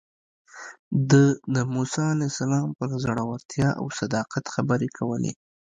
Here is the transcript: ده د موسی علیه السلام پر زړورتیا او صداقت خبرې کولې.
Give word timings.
ده 1.09 1.23
د 1.53 1.55
موسی 1.73 2.03
علیه 2.13 2.29
السلام 2.33 2.67
پر 2.77 2.89
زړورتیا 3.03 3.69
او 3.79 3.85
صداقت 3.99 4.45
خبرې 4.53 4.89
کولې. 4.97 5.33